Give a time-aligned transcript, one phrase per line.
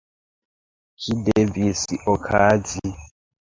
[1.07, 2.83] Ĝi devis okazi.